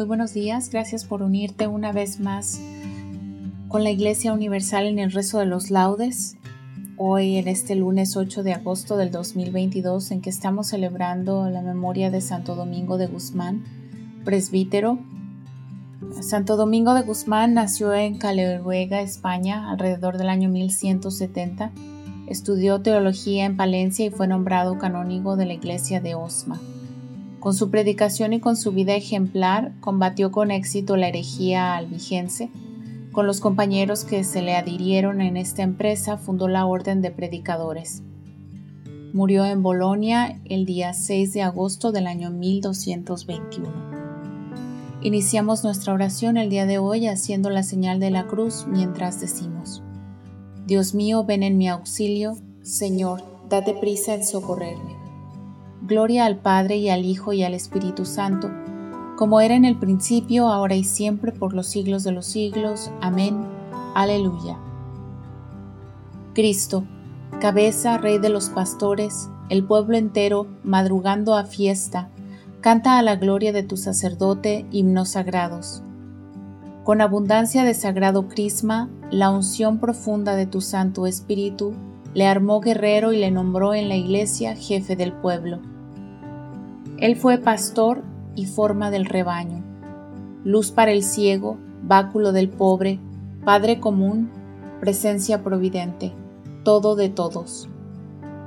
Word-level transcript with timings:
Muy 0.00 0.06
buenos 0.06 0.32
días, 0.32 0.70
gracias 0.70 1.04
por 1.04 1.20
unirte 1.20 1.66
una 1.66 1.92
vez 1.92 2.20
más 2.20 2.58
con 3.68 3.84
la 3.84 3.90
Iglesia 3.90 4.32
Universal 4.32 4.86
en 4.86 4.98
el 4.98 5.12
rezo 5.12 5.40
de 5.40 5.44
los 5.44 5.70
laudes. 5.70 6.38
Hoy 6.96 7.36
en 7.36 7.48
este 7.48 7.74
lunes 7.74 8.16
8 8.16 8.42
de 8.42 8.54
agosto 8.54 8.96
del 8.96 9.10
2022 9.10 10.10
en 10.12 10.22
que 10.22 10.30
estamos 10.30 10.68
celebrando 10.68 11.50
la 11.50 11.60
memoria 11.60 12.10
de 12.10 12.22
Santo 12.22 12.54
Domingo 12.54 12.96
de 12.96 13.08
Guzmán, 13.08 13.62
presbítero. 14.24 14.98
Santo 16.22 16.56
Domingo 16.56 16.94
de 16.94 17.02
Guzmán 17.02 17.52
nació 17.52 17.92
en 17.92 18.16
Caleruega, 18.16 19.02
España, 19.02 19.70
alrededor 19.70 20.16
del 20.16 20.30
año 20.30 20.48
1170. 20.48 21.72
Estudió 22.26 22.80
teología 22.80 23.44
en 23.44 23.58
Palencia 23.58 24.06
y 24.06 24.10
fue 24.10 24.26
nombrado 24.26 24.78
canónigo 24.78 25.36
de 25.36 25.44
la 25.44 25.52
iglesia 25.52 26.00
de 26.00 26.14
Osma. 26.14 26.58
Con 27.40 27.54
su 27.54 27.70
predicación 27.70 28.34
y 28.34 28.40
con 28.40 28.54
su 28.54 28.70
vida 28.70 28.94
ejemplar, 28.94 29.72
combatió 29.80 30.30
con 30.30 30.50
éxito 30.50 30.98
la 30.98 31.08
herejía 31.08 31.74
albigense. 31.74 32.50
Con 33.12 33.26
los 33.26 33.40
compañeros 33.40 34.04
que 34.04 34.24
se 34.24 34.42
le 34.42 34.54
adhirieron 34.56 35.22
en 35.22 35.38
esta 35.38 35.62
empresa, 35.62 36.18
fundó 36.18 36.48
la 36.48 36.66
Orden 36.66 37.00
de 37.00 37.10
Predicadores. 37.10 38.02
Murió 39.14 39.46
en 39.46 39.62
Bolonia 39.62 40.38
el 40.44 40.66
día 40.66 40.92
6 40.92 41.32
de 41.32 41.40
agosto 41.40 41.92
del 41.92 42.06
año 42.06 42.30
1221. 42.30 43.72
Iniciamos 45.02 45.64
nuestra 45.64 45.94
oración 45.94 46.36
el 46.36 46.50
día 46.50 46.66
de 46.66 46.76
hoy 46.76 47.06
haciendo 47.06 47.48
la 47.48 47.62
señal 47.62 48.00
de 48.00 48.10
la 48.10 48.26
cruz 48.26 48.66
mientras 48.68 49.18
decimos, 49.18 49.82
Dios 50.66 50.94
mío, 50.94 51.24
ven 51.24 51.42
en 51.42 51.56
mi 51.56 51.68
auxilio, 51.68 52.36
Señor, 52.62 53.22
date 53.48 53.72
prisa 53.72 54.14
en 54.14 54.24
socorrerme. 54.24 54.99
Gloria 55.90 56.24
al 56.24 56.36
Padre 56.36 56.76
y 56.76 56.88
al 56.88 57.04
Hijo 57.04 57.32
y 57.32 57.42
al 57.42 57.52
Espíritu 57.52 58.04
Santo, 58.04 58.48
como 59.16 59.40
era 59.40 59.56
en 59.56 59.64
el 59.64 59.76
principio, 59.76 60.46
ahora 60.46 60.76
y 60.76 60.84
siempre, 60.84 61.32
por 61.32 61.52
los 61.52 61.66
siglos 61.66 62.04
de 62.04 62.12
los 62.12 62.26
siglos. 62.26 62.92
Amén. 63.00 63.44
Aleluya. 63.96 64.56
Cristo, 66.32 66.84
cabeza, 67.40 67.98
Rey 67.98 68.18
de 68.18 68.28
los 68.28 68.50
pastores, 68.50 69.28
el 69.48 69.64
pueblo 69.64 69.96
entero, 69.96 70.46
madrugando 70.62 71.34
a 71.34 71.42
fiesta, 71.42 72.08
canta 72.60 72.96
a 72.96 73.02
la 73.02 73.16
gloria 73.16 73.52
de 73.52 73.64
tu 73.64 73.76
sacerdote 73.76 74.66
himnos 74.70 75.08
sagrados. 75.08 75.82
Con 76.84 77.00
abundancia 77.00 77.64
de 77.64 77.74
sagrado 77.74 78.28
crisma, 78.28 78.88
la 79.10 79.30
unción 79.30 79.80
profunda 79.80 80.36
de 80.36 80.46
tu 80.46 80.60
Santo 80.60 81.08
Espíritu 81.08 81.74
le 82.14 82.28
armó 82.28 82.60
guerrero 82.60 83.12
y 83.12 83.18
le 83.18 83.32
nombró 83.32 83.74
en 83.74 83.88
la 83.88 83.96
iglesia 83.96 84.54
jefe 84.54 84.94
del 84.94 85.12
pueblo. 85.12 85.58
Él 87.00 87.16
fue 87.16 87.38
pastor 87.38 88.02
y 88.36 88.44
forma 88.44 88.90
del 88.90 89.06
rebaño, 89.06 89.64
luz 90.44 90.70
para 90.70 90.92
el 90.92 91.02
ciego, 91.02 91.56
báculo 91.82 92.32
del 92.32 92.50
pobre, 92.50 93.00
Padre 93.42 93.80
común, 93.80 94.30
presencia 94.80 95.42
providente, 95.42 96.12
todo 96.62 96.96
de 96.96 97.08
todos. 97.08 97.70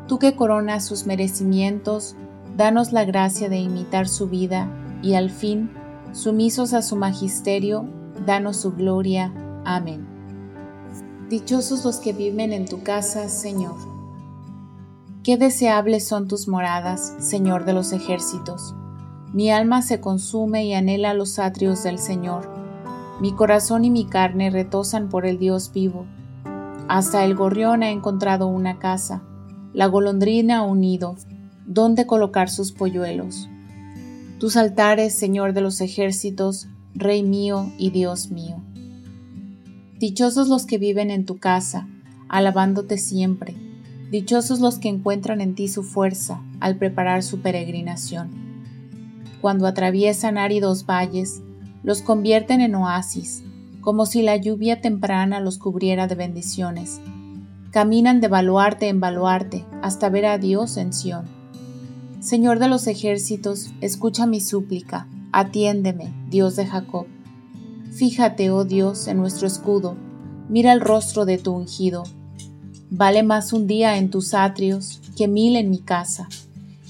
Tú 0.08 0.20
que 0.20 0.36
coronas 0.36 0.86
sus 0.86 1.08
merecimientos, 1.08 2.16
danos 2.56 2.92
la 2.92 3.06
gracia 3.06 3.50
de 3.50 3.58
imitar 3.58 4.08
su 4.08 4.28
vida 4.28 4.70
y 5.02 5.16
al 5.16 5.32
fin, 5.32 5.72
sumisos 6.12 6.74
a 6.76 6.84
su 6.84 6.96
magisterio, 6.96 7.88
danos 8.24 8.58
su 8.58 8.74
gloria. 8.74 9.34
Amén. 9.66 10.06
Dichosos 11.28 11.84
los 11.84 11.98
que 11.98 12.14
viven 12.14 12.54
en 12.54 12.68
tu 12.68 12.84
casa, 12.84 13.30
Señor 13.30 13.93
Qué 15.24 15.38
deseables 15.38 16.06
son 16.06 16.28
tus 16.28 16.50
moradas, 16.50 17.16
Señor 17.18 17.64
de 17.64 17.72
los 17.72 17.94
ejércitos. 17.94 18.76
Mi 19.32 19.52
alma 19.52 19.82
se 19.82 20.02
consume 20.02 20.66
y 20.66 20.74
anhela 20.74 21.14
los 21.14 21.40
atrios 21.40 21.82
del 21.82 21.98
Señor. 21.98 22.50
Mi 23.22 23.32
corazón 23.34 23.86
y 23.86 23.90
mi 23.90 24.04
carne 24.06 24.50
retosan 24.50 25.08
por 25.08 25.26
el 25.26 25.40
Dios 25.40 25.72
vivo. 25.74 26.06
Hasta 26.90 27.24
el 27.24 27.36
gorrión 27.36 27.84
ha 27.84 27.92
encontrado 27.92 28.48
una 28.48 28.80
casa, 28.80 29.24
la 29.72 29.86
golondrina 29.86 30.64
un 30.64 30.82
nido, 30.82 31.16
donde 31.66 32.06
colocar 32.06 32.50
sus 32.50 32.74
polluelos. 32.74 33.48
Tus 34.42 34.58
altares, 34.58 35.16
Señor 35.16 35.54
de 35.54 35.62
los 35.62 35.80
ejércitos, 35.80 36.68
Rey 36.96 37.24
mío 37.24 37.72
y 37.78 37.92
Dios 37.92 38.30
mío. 38.30 38.62
Dichosos 40.00 40.50
los 40.50 40.66
que 40.66 40.78
viven 40.78 41.10
en 41.12 41.26
tu 41.26 41.38
casa, 41.38 41.88
alabándote 42.28 42.98
siempre 42.98 43.56
Dichosos 44.14 44.60
los 44.60 44.78
que 44.78 44.90
encuentran 44.90 45.42
en 45.42 45.56
ti 45.56 45.68
su 45.68 45.82
fuerza 45.82 46.40
al 46.60 46.78
preparar 46.78 47.24
su 47.24 47.42
peregrinación. 47.42 48.30
Cuando 49.42 49.66
atraviesan 49.66 50.38
áridos 50.38 50.86
valles, 50.86 51.42
los 51.82 52.04
convierten 52.04 52.62
en 52.62 52.76
oasis, 52.76 53.44
como 53.82 54.06
si 54.06 54.22
la 54.22 54.38
lluvia 54.38 54.82
temprana 54.82 55.40
los 55.40 55.58
cubriera 55.58 56.06
de 56.06 56.14
bendiciones. 56.14 57.02
Caminan 57.72 58.22
de 58.22 58.28
baluarte 58.28 58.88
en 58.88 59.00
baluarte 59.00 59.66
hasta 59.82 60.10
ver 60.10 60.28
a 60.28 60.38
Dios 60.38 60.78
en 60.78 60.94
Sión. 60.94 61.26
Señor 62.20 62.60
de 62.60 62.68
los 62.68 62.86
ejércitos, 62.86 63.74
escucha 63.82 64.28
mi 64.28 64.42
súplica, 64.42 65.08
atiéndeme, 65.32 66.14
Dios 66.30 66.56
de 66.56 66.68
Jacob. 66.68 67.08
Fíjate, 67.92 68.52
oh 68.52 68.64
Dios, 68.64 69.08
en 69.08 69.18
nuestro 69.18 69.48
escudo, 69.48 69.98
mira 70.50 70.72
el 70.72 70.82
rostro 70.82 71.26
de 71.26 71.40
tu 71.40 71.54
ungido 71.54 72.04
Vale 72.96 73.24
más 73.24 73.54
un 73.54 73.66
día 73.66 73.98
en 73.98 74.12
tus 74.12 74.36
atrios 74.36 75.02
que 75.18 75.28
mil 75.28 75.56
en 75.56 75.72
mi 75.72 75.80
casa, 75.80 76.28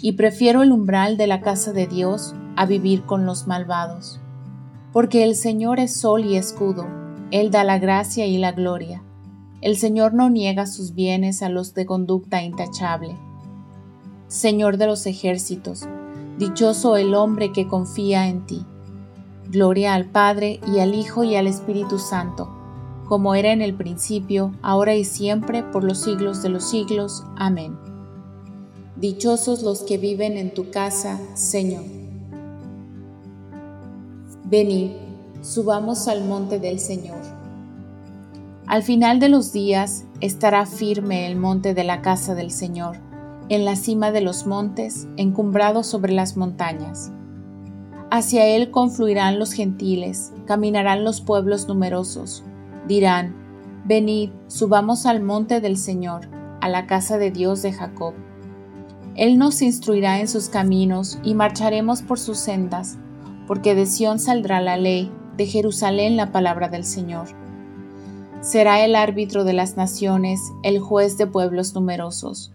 y 0.02 0.12
prefiero 0.12 0.62
el 0.62 0.74
umbral 0.74 1.16
de 1.16 1.28
la 1.28 1.40
casa 1.40 1.72
de 1.72 1.88
Dios 1.88 2.36
a 2.58 2.66
vivir 2.66 3.04
con 3.04 3.26
los 3.26 3.48
malvados. 3.48 4.20
Porque 4.92 5.24
el 5.24 5.34
Señor 5.34 5.80
es 5.80 5.96
sol 5.96 6.26
y 6.26 6.36
escudo, 6.36 6.88
Él 7.32 7.52
da 7.52 7.64
la 7.64 7.80
gracia 7.80 8.26
y 8.26 8.38
la 8.38 8.52
gloria. 8.52 9.02
El 9.62 9.78
Señor 9.78 10.14
no 10.14 10.30
niega 10.30 10.68
sus 10.68 10.94
bienes 10.94 11.42
a 11.42 11.48
los 11.48 11.74
de 11.74 11.86
conducta 11.86 12.44
intachable. 12.44 13.16
Señor 14.28 14.76
de 14.76 14.88
los 14.88 15.06
ejércitos, 15.06 15.88
dichoso 16.38 16.98
el 16.98 17.16
hombre 17.16 17.54
que 17.54 17.70
confía 17.70 18.28
en 18.28 18.46
ti. 18.46 18.66
Gloria 19.48 19.94
al 19.94 20.04
Padre 20.04 20.60
y 20.68 20.80
al 20.80 20.96
Hijo 20.96 21.24
y 21.24 21.38
al 21.38 21.48
Espíritu 21.48 21.98
Santo 21.98 22.50
como 23.08 23.36
era 23.36 23.52
en 23.52 23.62
el 23.62 23.74
principio, 23.74 24.54
ahora 24.62 24.96
y 24.96 25.04
siempre, 25.04 25.64
por 25.64 25.84
los 25.84 26.00
siglos 26.00 26.42
de 26.42 26.50
los 26.50 26.70
siglos. 26.70 27.24
Amén. 27.36 27.78
Dichosos 28.96 29.64
los 29.64 29.84
que 29.84 29.98
viven 29.98 30.38
en 30.38 30.54
tu 30.54 30.70
casa, 30.70 31.20
Señor. 31.36 31.84
Venid, 34.46 34.92
subamos 35.42 36.08
al 36.08 36.24
monte 36.26 36.60
del 36.60 36.80
Señor. 36.80 37.18
Al 38.68 38.84
final 38.84 39.20
de 39.20 39.30
los 39.30 39.52
días 39.52 40.06
estará 40.22 40.66
firme 40.66 41.28
el 41.28 41.36
monte 41.36 41.74
de 41.74 41.84
la 41.84 42.02
casa 42.02 42.34
del 42.34 42.50
Señor, 42.50 42.98
en 43.50 43.66
la 43.66 43.76
cima 43.76 44.12
de 44.12 44.22
los 44.22 44.48
montes, 44.48 45.08
encumbrado 45.18 45.84
sobre 45.84 46.14
las 46.14 46.38
montañas. 46.38 47.12
Hacia 48.10 48.46
él 48.46 48.72
confluirán 48.72 49.40
los 49.40 49.54
gentiles, 49.54 50.32
caminarán 50.46 51.04
los 51.04 51.20
pueblos 51.20 51.68
numerosos. 51.68 52.44
Dirán, 52.88 53.36
Venid, 53.86 54.30
subamos 54.48 55.06
al 55.06 55.22
monte 55.22 55.60
del 55.60 55.78
Señor, 55.78 56.30
a 56.62 56.70
la 56.70 56.88
casa 56.88 57.18
de 57.18 57.32
Dios 57.32 57.62
de 57.62 57.74
Jacob. 57.74 58.14
Él 59.16 59.38
nos 59.38 59.62
instruirá 59.62 60.20
en 60.20 60.28
sus 60.28 60.50
caminos 60.50 61.20
y 61.22 61.36
marcharemos 61.36 62.02
por 62.02 62.18
sus 62.18 62.40
sendas, 62.40 62.98
porque 63.46 63.76
de 63.76 63.86
Sión 63.86 64.20
saldrá 64.20 64.62
la 64.62 64.78
ley, 64.78 65.12
de 65.38 65.46
Jerusalén 65.46 66.16
la 66.16 66.32
palabra 66.32 66.70
del 66.70 66.86
Señor. 66.86 67.28
Será 68.42 68.84
el 68.84 68.96
árbitro 68.96 69.44
de 69.44 69.54
las 69.54 69.78
naciones, 69.78 70.40
el 70.64 70.80
juez 70.80 71.18
de 71.18 71.28
pueblos 71.28 71.74
numerosos. 71.76 72.54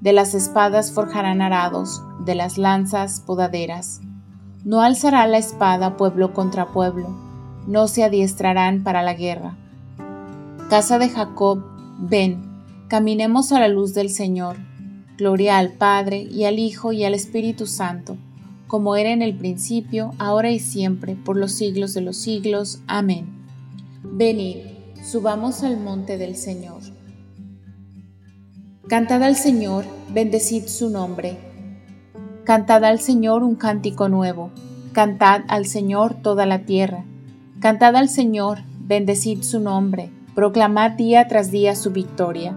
De 0.00 0.12
las 0.12 0.34
espadas 0.34 0.92
forjarán 0.92 1.42
arados, 1.42 2.02
de 2.24 2.34
las 2.34 2.58
lanzas 2.58 3.20
podaderas. 3.20 4.00
No 4.64 4.80
alzará 4.80 5.26
la 5.26 5.38
espada 5.38 5.96
pueblo 5.96 6.32
contra 6.32 6.68
pueblo, 6.68 7.08
no 7.66 7.88
se 7.88 8.04
adiestrarán 8.04 8.82
para 8.82 9.02
la 9.02 9.14
guerra. 9.14 9.56
Casa 10.70 11.00
de 11.00 11.08
Jacob, 11.08 11.64
ven, 11.98 12.62
caminemos 12.86 13.50
a 13.50 13.58
la 13.58 13.66
luz 13.66 13.92
del 13.92 14.08
Señor. 14.08 14.56
Gloria 15.18 15.58
al 15.58 15.72
Padre 15.72 16.22
y 16.22 16.44
al 16.44 16.60
Hijo 16.60 16.92
y 16.92 17.02
al 17.02 17.12
Espíritu 17.12 17.66
Santo, 17.66 18.16
como 18.68 18.94
era 18.94 19.10
en 19.10 19.20
el 19.20 19.36
principio, 19.36 20.12
ahora 20.20 20.52
y 20.52 20.60
siempre, 20.60 21.16
por 21.16 21.36
los 21.36 21.50
siglos 21.50 21.92
de 21.92 22.02
los 22.02 22.18
siglos. 22.18 22.82
Amén. 22.86 23.26
Venid, 24.04 24.58
subamos 25.02 25.64
al 25.64 25.76
monte 25.76 26.18
del 26.18 26.36
Señor. 26.36 26.82
Cantad 28.86 29.24
al 29.24 29.34
Señor, 29.34 29.84
bendecid 30.14 30.66
su 30.66 30.88
nombre. 30.88 31.36
Cantad 32.44 32.84
al 32.84 33.00
Señor 33.00 33.42
un 33.42 33.56
cántico 33.56 34.08
nuevo. 34.08 34.52
Cantad 34.92 35.42
al 35.48 35.66
Señor 35.66 36.22
toda 36.22 36.46
la 36.46 36.60
tierra. 36.60 37.04
Cantad 37.58 37.96
al 37.96 38.08
Señor, 38.08 38.60
bendecid 38.78 39.42
su 39.42 39.58
nombre. 39.58 40.12
Proclamad 40.40 40.92
día 40.92 41.28
tras 41.28 41.50
día 41.50 41.76
su 41.76 41.90
victoria. 41.90 42.56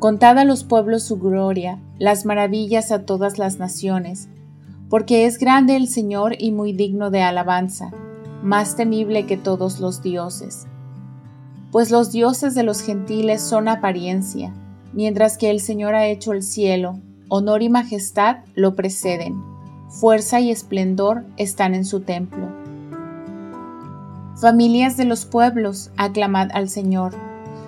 Contad 0.00 0.36
a 0.36 0.44
los 0.44 0.64
pueblos 0.64 1.04
su 1.04 1.16
gloria, 1.16 1.78
las 1.96 2.26
maravillas 2.26 2.90
a 2.90 3.06
todas 3.06 3.38
las 3.38 3.60
naciones, 3.60 4.28
porque 4.90 5.24
es 5.24 5.38
grande 5.38 5.76
el 5.76 5.86
Señor 5.86 6.34
y 6.40 6.50
muy 6.50 6.72
digno 6.72 7.12
de 7.12 7.22
alabanza, 7.22 7.92
más 8.42 8.74
temible 8.74 9.26
que 9.26 9.36
todos 9.36 9.78
los 9.78 10.02
dioses. 10.02 10.66
Pues 11.70 11.92
los 11.92 12.10
dioses 12.10 12.56
de 12.56 12.64
los 12.64 12.80
gentiles 12.80 13.42
son 13.42 13.68
apariencia, 13.68 14.52
mientras 14.92 15.38
que 15.38 15.50
el 15.50 15.60
Señor 15.60 15.94
ha 15.94 16.08
hecho 16.08 16.32
el 16.32 16.42
cielo, 16.42 16.98
honor 17.28 17.62
y 17.62 17.68
majestad 17.68 18.38
lo 18.56 18.74
preceden, 18.74 19.40
fuerza 19.88 20.40
y 20.40 20.50
esplendor 20.50 21.24
están 21.36 21.76
en 21.76 21.84
su 21.84 22.00
templo. 22.00 22.57
Familias 24.40 24.96
de 24.96 25.04
los 25.04 25.24
pueblos, 25.24 25.90
aclamad 25.96 26.50
al 26.52 26.68
Señor, 26.68 27.12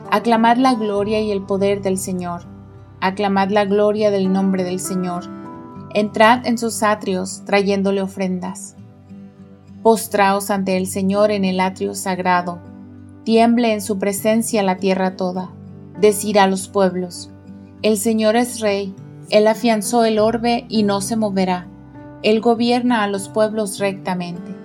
aclamad 0.09 0.57
la 0.57 0.75
gloria 0.75 1.21
y 1.21 1.33
el 1.33 1.43
poder 1.43 1.83
del 1.83 1.99
Señor, 1.99 2.43
aclamad 3.01 3.51
la 3.51 3.65
gloria 3.65 4.13
del 4.13 4.33
nombre 4.33 4.63
del 4.63 4.79
Señor, 4.79 5.25
entrad 5.95 6.47
en 6.47 6.59
sus 6.59 6.85
atrios 6.85 7.43
trayéndole 7.45 8.03
ofrendas. 8.03 8.77
Postraos 9.83 10.53
ante 10.53 10.77
el 10.77 10.87
Señor 10.87 11.33
en 11.33 11.45
el 11.45 11.59
atrio 11.59 11.97
sagrado, 11.97 12.61
tiemble 13.25 13.73
en 13.73 13.81
su 13.81 13.99
presencia 13.99 14.63
la 14.63 14.77
tierra 14.77 15.17
toda. 15.17 15.51
Decir 16.01 16.39
a 16.39 16.47
los 16.47 16.69
pueblos, 16.69 17.31
el 17.83 17.99
Señor 17.99 18.37
es 18.37 18.61
rey, 18.61 18.95
Él 19.31 19.49
afianzó 19.49 20.05
el 20.05 20.21
orbe 20.21 20.67
y 20.69 20.85
no 20.85 21.01
se 21.01 21.17
moverá, 21.17 21.67
Él 22.23 22.41
gobierna 22.41 23.03
a 23.03 23.09
los 23.09 23.29
pueblos 23.29 23.81
rectamente. 23.81 24.60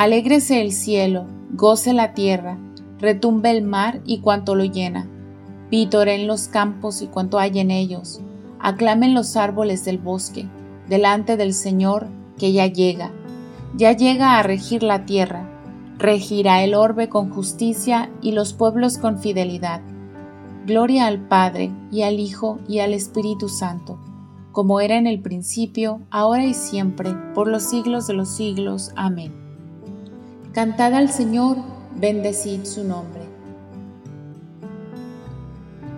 Alégrese 0.00 0.62
el 0.62 0.72
cielo, 0.72 1.26
goce 1.52 1.92
la 1.92 2.14
tierra, 2.14 2.56
retumbe 3.00 3.50
el 3.50 3.62
mar 3.62 4.00
y 4.06 4.20
cuanto 4.20 4.54
lo 4.54 4.64
llena, 4.64 5.06
en 5.70 6.26
los 6.26 6.48
campos 6.48 7.02
y 7.02 7.06
cuanto 7.06 7.38
hay 7.38 7.58
en 7.58 7.70
ellos, 7.70 8.22
aclamen 8.60 9.12
los 9.12 9.36
árboles 9.36 9.84
del 9.84 9.98
bosque, 9.98 10.48
delante 10.88 11.36
del 11.36 11.52
Señor 11.52 12.06
que 12.38 12.50
ya 12.52 12.66
llega, 12.66 13.12
ya 13.76 13.92
llega 13.92 14.38
a 14.38 14.42
regir 14.42 14.82
la 14.82 15.04
tierra, 15.04 15.46
regirá 15.98 16.64
el 16.64 16.72
orbe 16.72 17.10
con 17.10 17.28
justicia 17.28 18.08
y 18.22 18.32
los 18.32 18.54
pueblos 18.54 18.96
con 18.96 19.18
fidelidad. 19.18 19.82
Gloria 20.64 21.08
al 21.08 21.28
Padre, 21.28 21.72
y 21.92 22.04
al 22.04 22.20
Hijo, 22.20 22.58
y 22.66 22.78
al 22.78 22.94
Espíritu 22.94 23.50
Santo, 23.50 23.98
como 24.52 24.80
era 24.80 24.96
en 24.96 25.06
el 25.06 25.20
principio, 25.20 26.00
ahora 26.10 26.46
y 26.46 26.54
siempre, 26.54 27.14
por 27.34 27.48
los 27.48 27.64
siglos 27.64 28.06
de 28.06 28.14
los 28.14 28.30
siglos. 28.30 28.92
Amén. 28.96 29.49
Cantad 30.52 30.94
al 30.94 31.10
Señor, 31.10 31.58
bendecid 31.96 32.64
su 32.64 32.82
nombre. 32.84 33.22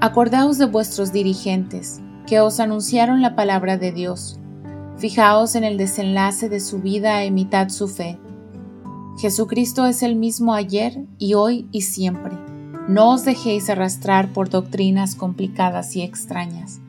Acordaos 0.00 0.58
de 0.58 0.66
vuestros 0.66 1.12
dirigentes, 1.12 2.00
que 2.26 2.40
os 2.40 2.60
anunciaron 2.60 3.22
la 3.22 3.34
palabra 3.34 3.78
de 3.78 3.92
Dios. 3.92 4.38
Fijaos 4.98 5.54
en 5.54 5.64
el 5.64 5.78
desenlace 5.78 6.48
de 6.48 6.60
su 6.60 6.80
vida 6.80 7.22
e 7.22 7.26
imitad 7.26 7.70
su 7.70 7.88
fe. 7.88 8.18
Jesucristo 9.18 9.86
es 9.86 10.02
el 10.02 10.16
mismo 10.16 10.54
ayer 10.54 11.06
y 11.18 11.34
hoy 11.34 11.68
y 11.72 11.82
siempre 11.82 12.32
no 12.88 13.12
os 13.12 13.24
dejéis 13.24 13.70
arrastrar 13.70 14.32
por 14.32 14.50
doctrinas 14.50 15.14
complicadas 15.14 15.94
y 15.94 16.02
extrañas. 16.02 16.80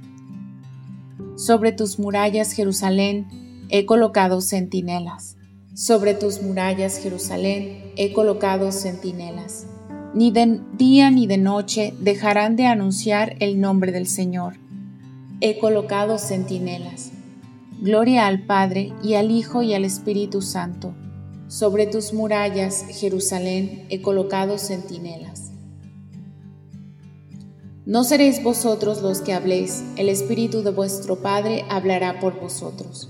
Sobre 1.36 1.72
tus 1.72 2.00
murallas, 2.00 2.52
Jerusalén, 2.52 3.28
he 3.70 3.86
colocado 3.86 4.42
centinelas. 4.42 5.38
Sobre 5.76 6.14
tus 6.14 6.44
murallas, 6.44 7.00
Jerusalén, 7.00 7.92
he 7.98 8.14
colocado 8.14 8.72
centinelas. 8.72 9.66
Ni 10.14 10.30
de 10.30 10.62
día 10.78 11.10
ni 11.10 11.26
de 11.26 11.40
noche 11.40 11.96
dejarán 12.00 12.56
de 12.56 12.68
anunciar 12.68 13.36
el 13.40 13.60
nombre 13.60 13.92
del 13.92 14.06
Señor. 14.06 14.60
He 15.42 15.58
colocado 15.58 16.20
centinelas. 16.20 17.12
Gloria 17.82 18.28
al 18.28 18.46
Padre 18.46 18.94
y 19.02 19.16
al 19.16 19.32
Hijo 19.32 19.64
y 19.64 19.74
al 19.74 19.84
Espíritu 19.84 20.44
Santo. 20.44 20.94
Sobre 21.48 21.88
tus 21.88 22.14
murallas, 22.14 22.86
Jerusalén, 22.90 23.88
he 23.90 24.04
colocado 24.04 24.60
centinelas. 24.60 25.54
No 27.88 28.04
seréis 28.04 28.44
vosotros 28.44 29.02
los 29.02 29.22
que 29.22 29.34
habléis, 29.34 29.84
el 29.98 30.10
Espíritu 30.10 30.62
de 30.62 30.70
vuestro 30.70 31.24
Padre 31.24 31.66
hablará 31.68 32.20
por 32.20 32.40
vosotros. 32.40 33.10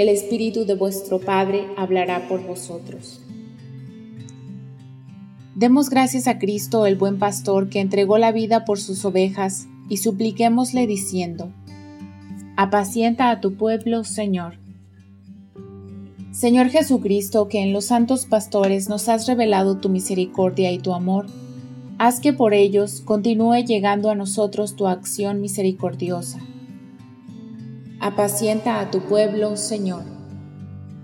el 0.00 0.08
Espíritu 0.08 0.64
de 0.64 0.74
vuestro 0.74 1.20
Padre 1.20 1.66
hablará 1.76 2.26
por 2.28 2.42
vosotros. 2.46 3.20
Demos 5.54 5.90
gracias 5.90 6.26
a 6.26 6.38
Cristo, 6.38 6.86
el 6.86 6.96
buen 6.96 7.18
pastor, 7.18 7.68
que 7.68 7.80
entregó 7.80 8.16
la 8.16 8.32
vida 8.32 8.64
por 8.64 8.80
sus 8.80 9.04
ovejas, 9.04 9.66
y 9.90 9.98
supliquémosle 9.98 10.86
diciendo, 10.86 11.52
Apacienta 12.56 13.30
a 13.30 13.40
tu 13.40 13.54
pueblo, 13.54 14.04
Señor. 14.04 14.58
Señor 16.32 16.68
Jesucristo, 16.70 17.48
que 17.48 17.62
en 17.62 17.72
los 17.72 17.86
santos 17.86 18.24
pastores 18.24 18.88
nos 18.88 19.08
has 19.08 19.26
revelado 19.26 19.78
tu 19.78 19.88
misericordia 19.88 20.72
y 20.72 20.78
tu 20.78 20.94
amor, 20.94 21.26
haz 21.98 22.20
que 22.20 22.32
por 22.32 22.54
ellos 22.54 23.02
continúe 23.02 23.64
llegando 23.66 24.10
a 24.10 24.14
nosotros 24.14 24.76
tu 24.76 24.86
acción 24.86 25.42
misericordiosa. 25.42 26.38
Apacienta 28.02 28.80
a 28.80 28.90
tu 28.90 29.00
pueblo, 29.00 29.58
Señor. 29.58 30.04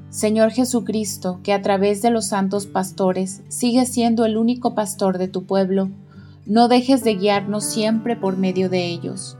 Señor 0.08 0.50
Jesucristo, 0.50 1.40
que 1.42 1.52
a 1.52 1.60
través 1.60 2.00
de 2.00 2.08
los 2.08 2.28
santos 2.28 2.64
pastores 2.64 3.42
sigues 3.48 3.92
siendo 3.92 4.24
el 4.24 4.38
único 4.38 4.74
pastor 4.74 5.18
de 5.18 5.28
tu 5.28 5.44
pueblo, 5.44 5.90
no 6.46 6.68
dejes 6.68 7.04
de 7.04 7.16
guiarnos 7.16 7.64
siempre 7.64 8.16
por 8.16 8.38
medio 8.38 8.70
de 8.70 8.86
ellos. 8.86 9.36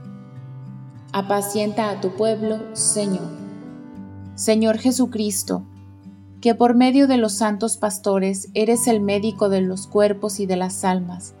Apacienta 1.13 1.89
a 1.89 1.99
tu 1.99 2.11
pueblo, 2.15 2.59
Señor. 2.73 3.27
Señor 4.35 4.77
Jesucristo, 4.77 5.63
que 6.41 6.53
por 6.53 6.75
medio 6.75 7.07
de 7.07 7.17
los 7.17 7.33
santos 7.33 7.77
pastores 7.77 8.49
eres 8.53 8.85
el 8.85 9.01
médico 9.01 9.49
de 9.49 9.61
los 9.61 9.87
cuerpos 9.87 10.39
y 10.39 10.45
de 10.45 10.57
las 10.57 10.83
almas, 10.85 11.33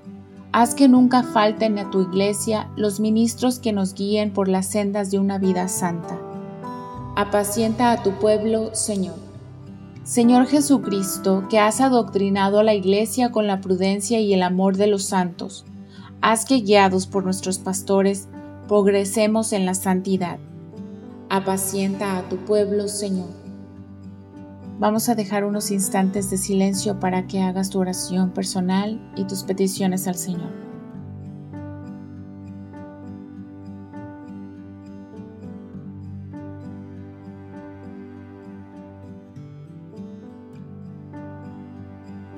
Haz 0.51 0.75
que 0.75 0.87
nunca 0.87 1.23
falten 1.23 1.77
a 1.77 1.89
tu 1.89 2.01
iglesia 2.01 2.69
los 2.75 2.99
ministros 2.99 3.59
que 3.59 3.73
nos 3.73 3.93
guíen 3.93 4.31
por 4.31 4.47
las 4.47 4.67
sendas 4.67 5.11
de 5.11 5.19
una 5.19 5.37
vida 5.37 5.67
santa. 5.67 6.17
Apacienta 7.15 7.91
a 7.91 8.03
tu 8.03 8.11
pueblo, 8.13 8.73
Señor. 8.73 9.15
Señor 10.03 10.47
Jesucristo, 10.47 11.45
que 11.49 11.59
has 11.59 11.81
adoctrinado 11.81 12.59
a 12.59 12.63
la 12.63 12.73
iglesia 12.73 13.31
con 13.31 13.45
la 13.45 13.59
prudencia 13.59 14.21
y 14.21 14.33
el 14.33 14.41
amor 14.41 14.77
de 14.77 14.87
los 14.87 15.03
santos, 15.03 15.65
haz 16.21 16.45
que 16.45 16.61
guiados 16.61 17.07
por 17.07 17.25
nuestros 17.25 17.57
pastores 17.57 18.29
progresemos 18.67 19.51
en 19.51 19.65
la 19.65 19.73
santidad. 19.73 20.39
Apacienta 21.29 22.17
a 22.17 22.29
tu 22.29 22.37
pueblo, 22.37 22.87
Señor. 22.87 23.46
Vamos 24.79 25.09
a 25.09 25.15
dejar 25.15 25.43
unos 25.43 25.71
instantes 25.71 26.29
de 26.29 26.37
silencio 26.37 26.99
para 26.99 27.25
que 27.25 27.41
hagas 27.41 27.71
tu 27.71 27.79
oración 27.79 28.29
personal 28.29 29.01
y 29.15 29.23
tus 29.23 29.41
peticiones 29.41 30.07
al 30.07 30.15
Señor. 30.15 30.51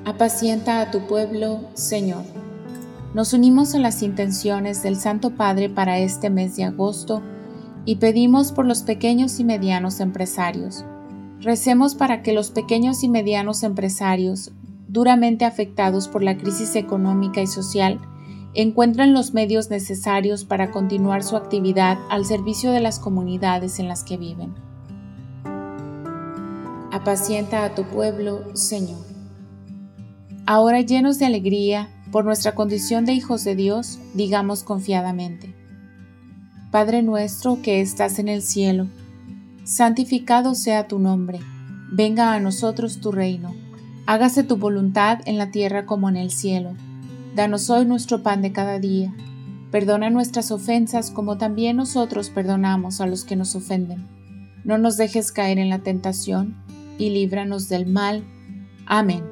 Apacienta 0.06 0.80
a 0.80 0.92
tu 0.92 1.08
pueblo, 1.08 1.60
Señor. 1.74 2.24
Nos 3.14 3.34
unimos 3.34 3.76
a 3.76 3.80
las 3.80 4.02
intenciones 4.02 4.82
del 4.82 4.96
Santo 4.96 5.32
Padre 5.32 5.70
para 5.70 6.00
este 6.00 6.30
mes 6.30 6.56
de 6.56 6.64
agosto 6.64 7.22
y 7.84 7.98
pedimos 7.98 8.54
por 8.54 8.66
los 8.66 8.84
pequeños 8.84 9.42
y 9.42 9.44
medianos 9.44 10.00
empresarios 10.00 10.86
Recemos 11.42 11.96
para 11.96 12.22
que 12.22 12.34
los 12.34 12.52
pequeños 12.52 13.04
y 13.04 13.08
medianos 13.10 13.64
empresarios, 13.64 14.52
duramente 14.88 15.46
afectados 15.46 16.08
por 16.08 16.22
la 16.22 16.38
crisis 16.38 16.76
económica 16.76 17.42
y 17.42 17.48
social, 17.48 18.00
encuentren 18.54 19.14
los 19.14 19.34
medios 19.34 19.70
necesarios 19.70 20.44
para 20.44 20.72
continuar 20.72 21.24
su 21.24 21.38
actividad 21.38 21.98
al 22.10 22.26
servicio 22.26 22.72
de 22.72 22.82
las 22.82 23.00
comunidades 23.00 23.80
en 23.80 23.88
las 23.88 24.04
que 24.04 24.18
viven. 24.18 24.54
Apacienta 26.92 27.64
a 27.64 27.76
tu 27.76 27.84
pueblo, 27.84 28.56
Señor. 28.56 29.00
Ahora 30.46 30.82
llenos 30.82 31.20
de 31.20 31.28
alegría 31.28 31.90
por 32.12 32.26
nuestra 32.26 32.54
condición 32.54 33.06
de 33.06 33.14
hijos 33.14 33.44
de 33.44 33.56
Dios, 33.56 34.00
digamos 34.14 34.64
confiadamente, 34.64 35.56
Padre 36.72 37.02
nuestro 37.02 37.62
que 37.62 37.82
estás 37.82 38.20
en 38.20 38.28
el 38.28 38.42
cielo, 38.42 38.88
santificado 39.70 40.56
sea 40.56 40.88
tu 40.88 40.98
nombre, 40.98 41.40
venga 41.92 42.34
a 42.34 42.40
nosotros 42.40 43.02
tu 43.02 43.12
reino, 43.12 43.54
hágase 44.08 44.42
tu 44.42 44.58
voluntad 44.58 45.20
en 45.26 45.38
la 45.38 45.52
tierra 45.52 45.86
como 45.86 46.10
en 46.10 46.18
el 46.18 46.32
cielo. 46.32 46.74
Danos 47.36 47.70
hoy 47.70 47.86
nuestro 47.86 48.24
pan 48.24 48.42
de 48.42 48.52
cada 48.52 48.80
día. 48.80 49.14
Perdona 49.70 50.10
nuestras 50.10 50.50
ofensas 50.50 51.12
como 51.12 51.38
también 51.38 51.78
nosotros 51.78 52.32
perdonamos 52.32 53.00
a 53.00 53.06
los 53.06 53.26
que 53.26 53.36
nos 53.36 53.56
ofenden. 53.56 54.08
No 54.64 54.80
nos 54.80 54.98
dejes 54.98 55.32
caer 55.32 55.60
en 55.60 55.70
la 55.70 55.80
tentación 55.80 56.56
y 56.98 57.12
líbranos 57.12 57.70
del 57.70 57.86
mal. 57.86 58.24
Amén. 58.88 59.24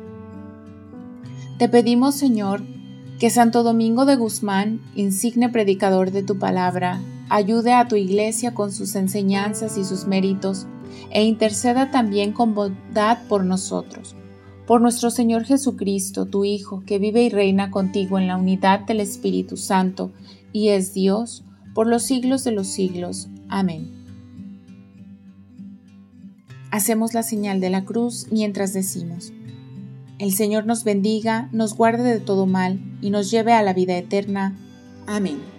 Te 1.57 1.67
pedimos, 1.67 2.13
Señor, 2.13 2.61
que 3.19 3.31
Santo 3.31 3.63
Domingo 3.63 4.05
de 4.05 4.15
Guzmán, 4.15 4.81
insigne 4.93 5.49
predicador 5.49 6.11
de 6.11 6.21
tu 6.21 6.37
palabra, 6.37 7.01
ayude 7.29 7.73
a 7.73 7.87
tu 7.87 7.95
iglesia 7.95 8.53
con 8.53 8.71
sus 8.71 8.95
enseñanzas 8.95 9.77
y 9.77 9.83
sus 9.83 10.07
méritos, 10.07 10.67
e 11.11 11.23
interceda 11.23 11.91
también 11.91 12.31
con 12.31 12.53
bondad 12.53 13.19
por 13.27 13.43
nosotros. 13.43 14.15
Por 14.65 14.81
nuestro 14.81 15.09
Señor 15.09 15.45
Jesucristo, 15.45 16.25
tu 16.25 16.43
Hijo, 16.43 16.83
que 16.85 16.99
vive 16.99 17.23
y 17.23 17.29
reina 17.29 17.71
contigo 17.71 18.19
en 18.19 18.27
la 18.27 18.35
unidad 18.37 18.81
del 18.81 18.99
Espíritu 18.99 19.55
Santo, 19.55 20.11
y 20.51 20.69
es 20.69 20.93
Dios, 20.93 21.43
por 21.73 21.87
los 21.87 22.03
siglos 22.03 22.43
de 22.43 22.51
los 22.51 22.67
siglos. 22.67 23.29
Amén. 23.47 23.91
Hacemos 26.71 27.13
la 27.13 27.23
señal 27.23 27.61
de 27.61 27.69
la 27.69 27.85
cruz 27.85 28.27
mientras 28.31 28.73
decimos, 28.73 29.31
El 30.19 30.33
Señor 30.33 30.65
nos 30.65 30.83
bendiga, 30.83 31.47
nos 31.51 31.75
guarde 31.75 32.03
de 32.03 32.19
todo 32.19 32.45
mal, 32.45 32.79
y 33.01 33.09
nos 33.09 33.31
lleve 33.31 33.53
a 33.53 33.61
la 33.61 33.73
vida 33.73 33.97
eterna. 33.97 34.57
Amén. 35.05 35.56